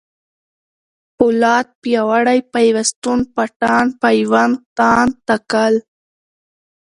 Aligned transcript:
پولاد، 1.17 1.67
پیاوړی، 1.81 2.39
پيوستون، 2.53 3.19
پټان، 3.35 3.85
پېوند، 4.01 4.55
تاند، 4.77 5.11
تکل 5.27 5.73